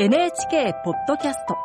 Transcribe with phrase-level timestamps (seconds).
[0.00, 1.56] NHK ポッドキャスト。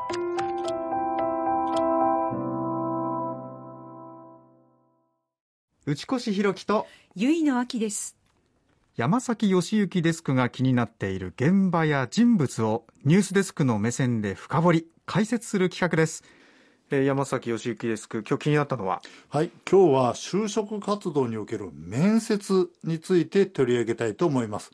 [5.86, 8.18] 内越弘樹とゆいのです。
[8.96, 16.24] 山崎義行デスクが気になっている現場や人物をニュースデスクの目線で深掘り解説する企画です、
[16.90, 19.04] えー山崎義行デスク今日気になったのは？
[19.30, 24.72] はい、今日は就職活動における面接について取り上げたいと思います。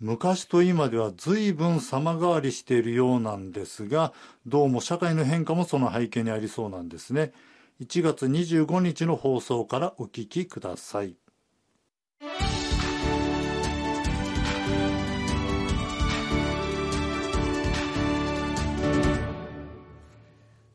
[0.00, 4.12] 昔と今では随分様変わりしているようなんですが、
[4.46, 7.32] どうも社会の変化もその背景にありそうなんですね。
[7.80, 11.16] 1月25日の放送からお聞きください。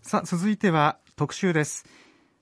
[0.01, 1.85] さあ続いては特集です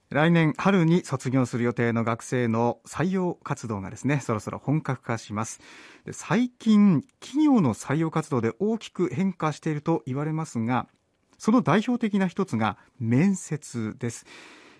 [0.10, 5.60] 来年春に卒業する予定の学生の採用活動がですねそろそろ本格化します。
[6.06, 10.88] で最近企業の採用活動で大きく変化していると言われますが
[11.38, 14.26] その代表的な一つが面接です、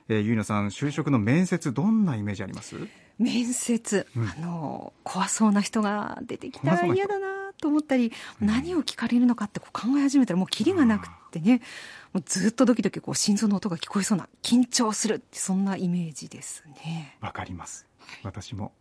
[0.08, 2.76] えー、ゆいなさん就職の面接どんなイメージあります？
[3.20, 4.28] 面接、うん。
[4.28, 11.62] あの怖そうな人が出てきたら嫌だなと思ったり、何を聞かれるのかってこう考え始めたらもうキリがなくってね
[12.18, 17.16] もうずっとドキドキこう心臓の音が聞こえそうな緊張するってそんなイメージですね。
[17.22, 17.86] わかります。
[18.24, 18.72] 私も、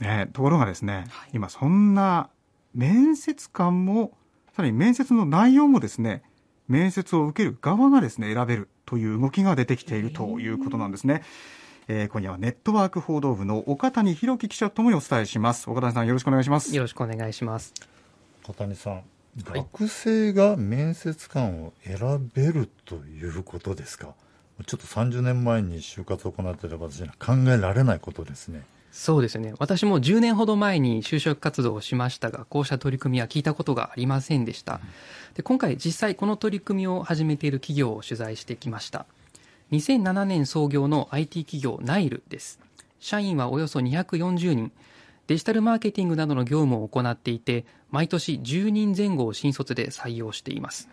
[0.00, 1.30] ね、ところがですね、はい。
[1.34, 2.30] 今そんな
[2.74, 4.10] 面接官も
[4.56, 6.24] さらに面接の内容もですね
[6.66, 11.22] 面接を受ける側がですね選べるという動きが出てきているということなんですね、
[11.86, 15.70] えー今夜はネットワーク報道部の岡谷弘樹記者ともにお伝えします。
[15.70, 16.74] 岡谷さんよろしくお願いします。
[16.74, 17.72] よろしくお願いします。
[18.42, 24.14] 小谷さん、はい学生が面接官を選べるということですか？
[24.66, 28.62] ちょっと30年前に就活を行っていた私には考えられないことですね。
[28.92, 29.54] そうですね。
[29.58, 34.80] 私も10年ほど前に就職活動をしましたが、こうした取り組みは聞いたことがありませんでした。
[35.34, 39.06] で今回実際この取り組みを始めている企業を取材してきました。
[39.72, 42.58] 2007年創業の IT 企業ナイルです。
[42.98, 44.72] 社員はおよそ240人。
[45.30, 50.88] デジタルマーケティングなどの業務を行っていて、毎年10人前後を新卒で採用しています。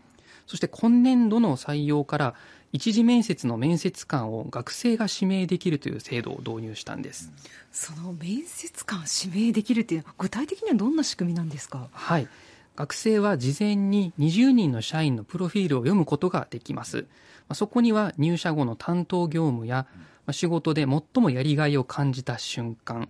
[0.45, 2.35] そして今年度の採用から
[2.71, 7.31] 一次面接の面接官を学生が指名できるという制度を導入したんです。
[7.71, 11.87] その面接官指名できるっていうのは具体的にはどんな仕組みなんですか？
[11.91, 12.27] はい。
[12.75, 17.07] 学生は事前に20人の社員のプロフィールを読むことができます。
[17.47, 23.09] まあそこには入社後の担当業務やまあ仕事で最もやりがいを感じた瞬間、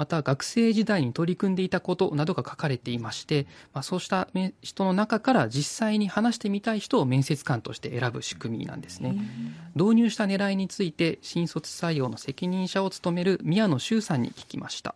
[0.00, 9.14] また学生時代に取り組んでいたことなどが書かれていまして、まあ、そうしため人の中から実際に話してみたい人を面接官として選ぶ仕組みなんですね。
[9.74, 14.94] 導入した狙いについて新卒採用の責任者を務める宮野修さんに聞きました。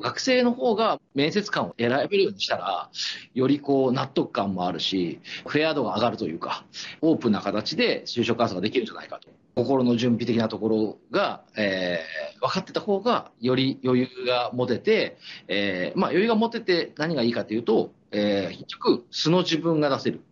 [0.00, 2.88] 学生の方が面接官を選べるようにしたら、
[3.34, 6.64] よりこう納得感もあるし、フェア度が上がるというか、
[7.00, 9.28] オープンな形で就職活動ができるんじゃないかと。
[9.56, 20.22] 心の準備的なところが、えー分かってた方が、より余裕が持てて、えーまあ余裕が持てて何がいいかというと、えー結局素の自分が出せる。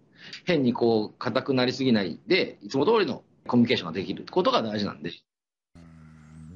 [0.45, 5.13] 変にこう、硬くなりすぎないで、いつも通りのコミュニケーションができることが大事なんで。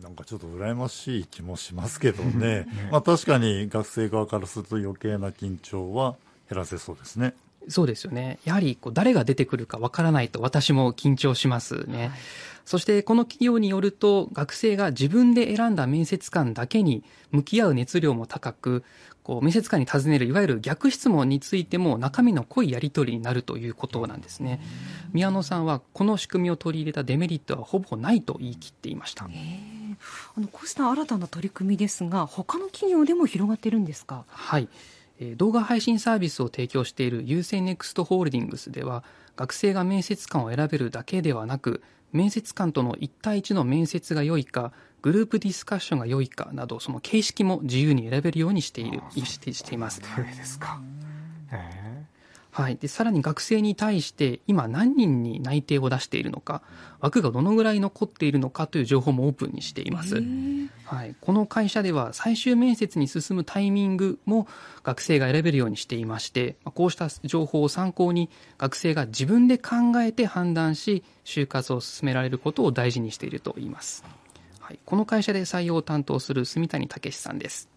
[0.02, 2.66] なんかちょっと羨ましい気もしますけどね。
[2.90, 6.16] まあ確かに学生側からすると余計な緊張は
[6.48, 7.34] 減らせそうですね。
[7.70, 8.38] そうですよね。
[8.44, 12.10] やはりこう誰が出てくるかわからないと私も緊張しますね。
[12.66, 18.84] そしてこの企業によると学生が自分で選んだ面接官だけに向き合う熱量も高く、
[19.22, 24.60] こう面接官に尋ねるいわゆる逆質問についても中身の濃いやり取りになるということなんですね。
[25.12, 29.24] 宮野さんはこの仕組みを取り入れたデメリットはほぼないと言い切っていました。
[29.24, 34.24] あのこうした新たな取り組みですが他の企業でも広がってるんですか？
[34.28, 34.68] はい。
[35.20, 39.04] えー動画配信サービスを提供している優先ネクストホールディングスでは、
[39.36, 41.82] 学生が面接官を選べるだけではなく、
[42.12, 44.72] 面接官との1対1の面接が良いか、
[45.02, 50.00] グループディスカッションが良いかなど、その形式も自由に選べるようにしている、してしています。
[50.00, 50.80] そうですか。
[51.52, 51.99] え
[52.60, 52.76] はい。
[52.76, 56.60] で、さらに学生に対して、今何人に内定を出しているのか、
[57.00, 60.22] 枠がどのぐらい残っているのかという情報もオープンにしています。
[60.84, 64.46] はい、この会社では最終面接に進むタイミングも
[64.82, 68.28] 学生が選べるようにしていまして、まあこうした情報を参考に
[68.58, 74.04] 学生が自分で考えて判断し、就活を進められることを大事にしていると言います。
[74.58, 77.70] はい、この会社で採用を担当する住谷武さんです。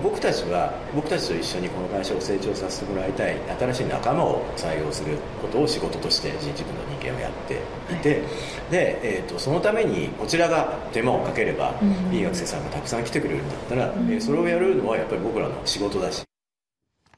[0.00, 7.60] 僕たちは僕たちと一緒にこの会社を成長させてもらいたい新しい仲間を採用することを仕事として人事部の人間をやって
[7.92, 8.22] いて、
[8.70, 11.74] で、えー、とそのためにこちらが手間をかければ、
[12.10, 16.22] いい学生さんがたくさん来てくれるんだったら、えーそれをやるのはやっぱり僕らの仕事だし。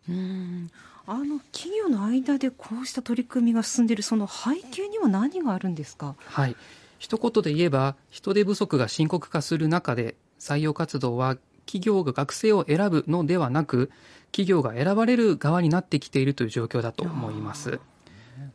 [0.08, 0.70] うん。
[1.06, 6.14] あの企業の間でこうした取り組みが進んでいるその背景には何があるんですか？
[6.18, 6.56] はい。
[6.98, 11.36] 一言で言えば人手不足が深刻化する中で採用活動は
[11.66, 13.90] 企業が学生を選ぶのではなく
[14.32, 17.81] 企業が選ばれる側になってきているという状況だと思います。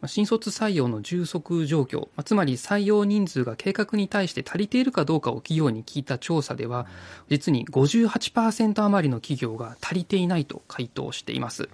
[0.08, 6.86] 新卒採用の充足状況つまり採用人数が計画に対して足りているかどうかを企業に聞いた調査では
[7.30, 11.70] 実に58%余りの企業が足りていないと回答しています。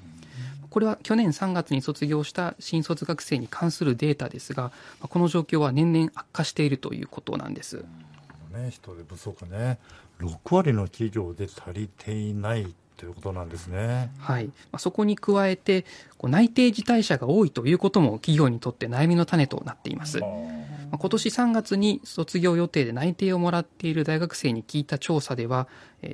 [0.70, 7.86] これは去年3月に卒業した新卒学生に関するデータですが、この状況は年々悪化しているということなんです。
[8.56, 9.80] ね、人手不足ね、
[10.19, 14.12] 6割の企業で足りていないということなんですね。
[14.19, 14.50] はい。
[14.78, 15.86] そこに加えて、
[16.24, 20.19] 内定辞退者が多いということも企業にとって悩みの種となっています。
[20.19, 25.68] 今年3月に卒業予定で内定をもらっている大学生に聞いた調査では、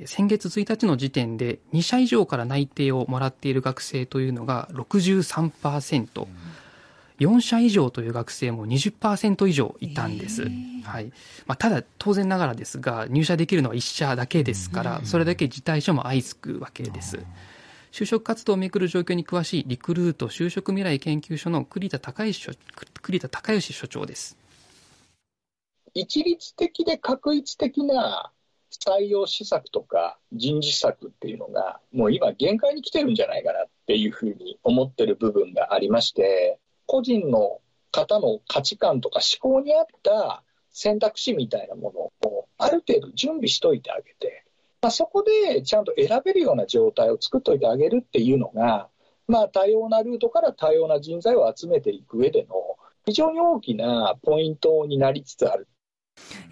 [0.06, 6.26] 先月1日の時点で2社以上から内定をもらっている学生というのが63%。
[7.18, 10.50] 4社以上という学生も20%以上いたんです。
[10.84, 11.12] はい
[11.46, 17.18] まあ、ただ、当然ながらですが、入社できるのは1社だけですから、それだけ辞退者も相次くわけです。
[17.92, 22.58] 就職活動をめくる状況に詳しいリクルート就職未来研究所の栗田隆義
[23.02, 24.38] 栗田隆義所長です。
[25.92, 28.32] 一律的で確一的な
[28.70, 44.44] 採用施策とか人事策っていうのが、もう今限界に来てるんじゃないかなっていうふうに思ってる部分がありまして、個人の方の価値観とか思考に合った選択肢みたいなものをある程度準備しといてあげて、
[44.80, 48.88] まあ、そこでちゃんと選べるような状態を作っといてあげるっていうのが、
[49.28, 52.54] まあ、多様なルートから多様な人材を集めていく上での
[53.04, 55.68] 非常に大きなポイントになりつつある。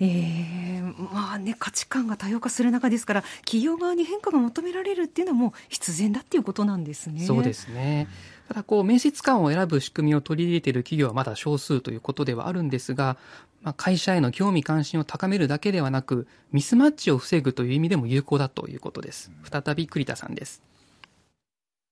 [0.00, 7.20] えー、まあね、価値観が多様化する中ですから、企業側に変化が求められるっていうのはもう必然だっていうことなんですね。
[7.20, 8.08] そうですね。
[8.48, 13.16] ただこう面接官を選ぶ仕組みを取り入れている企業はまだ少数ということではあるんですが、
[13.62, 20.64] まあ、会社への興味関心を高めるだけではなくミスマッチを防ぐという意味でも有効だということです再び栗田さんです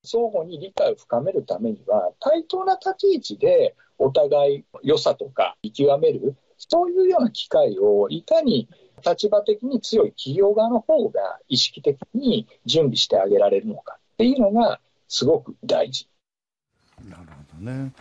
[0.03, 8.69] 相互に理解を深めるためには対等な立ち位置でお互い良さとか見極めるそういうような機会をいかに
[9.07, 16.09] 立場的に強い企業側の方が意識的に準備してあげられるのかっていうのがすごく大事。
[17.05, 17.93] なるほどね。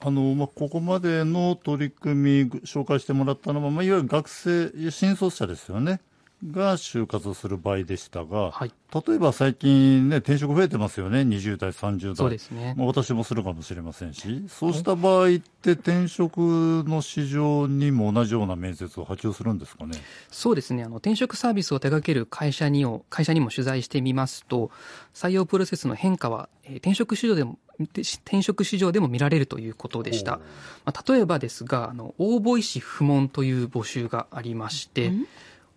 [0.00, 6.00] あの、まあ、ここまでの取り組み紹介してもらったのは、まあ、いわゆる学生、新卒者ですよね。
[6.44, 12.16] が就活する場合でしたが、はい、例えば最近ね、転職増えてますよね、20代、30代。
[12.16, 12.74] そうですね。
[12.76, 16.38] まあ、私もするかもしれませんし、そうした場合って転職
[16.86, 19.98] の市場にも同じような面接を波及するんですかね？
[20.30, 20.84] そうですね。
[20.84, 24.70] あの、転職サービスを手掛ける会社にを、会社にも取材してみますと、
[25.14, 30.40] 採用プロセスの変化は、えー、転職市場でも転職市場でも見られるということでした。
[30.84, 35.12] まあ、例えばですが、あの、応募意思不問という募集がありまして、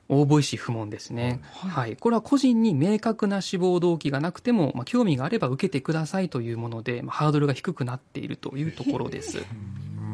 [0.09, 9.43] 応募意思不問ですね、はい、はい、これは個人に明確な志望動機がなくても、まあ、興味があれば受けてくださいというもので、まあ、ハードルが低くなっているというところです。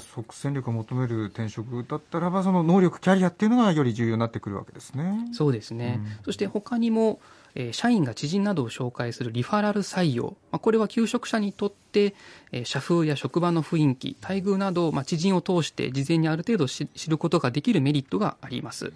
[0.00, 5.28] 即戦力を求める転職だったらばその能力キャリアっていうのがより重要になってくるわけですね。
[5.32, 7.20] そうですね、うん、そして他にも
[7.54, 12.14] え社員が知人などを紹介するリファラル採用、まあ、これは求職者にとって、
[12.50, 18.92] え社風や職場の雰囲気待遇など、まあ、知人を通して事前にある程度知ることができるメリットがあります。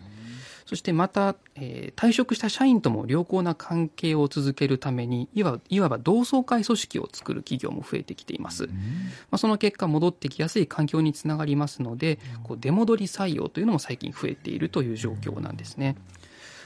[0.67, 8.73] そしてまた、えー、退職した社員とも良好な関係を続けるためにいわいわば同窓会組織を作る企業も増えてきています、ま
[9.33, 15.97] あ、その結果戻ってきやすい環境につながりますのでこう出戻り採用というのも最近増えているという状況なんですね、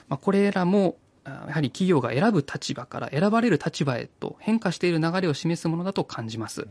[0.09, 6.66] まあ、これらもやはり企業が選ぶ立場から選ばれる立場へと変化している流れを示すものだと感じます。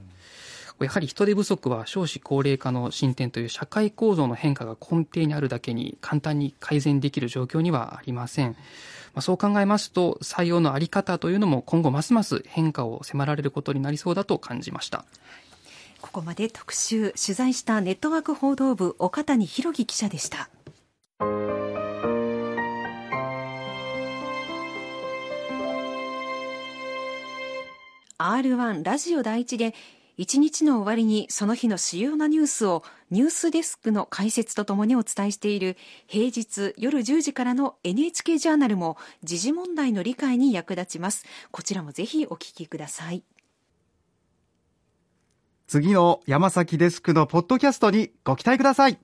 [0.86, 8.51] やはり人手不足は少子高齢化の進展という社会構造の変化が根底にあるだけに簡単に改善できる状況にはありません。
[9.13, 15.05] まあそう考えますと採用のあり方というのも今後ますます変化を迫られることになりそうだと感じました。
[16.01, 20.50] ここまで特集取材したネットワーク報道部岡谷博樹記者でした。
[28.17, 29.74] R1 ラジオ第一で
[30.19, 41.23] 一日の終わりにその日の主要なニュースをニュースデスクの解説とともにお伝えしている平日夜10時からの NHK ジャーナルも時事問題の理解に役立ちます。
[41.51, 43.23] こちらもぜひお聞きください。
[45.67, 48.99] 次の山崎デスクのポッドキャストにご期待ください。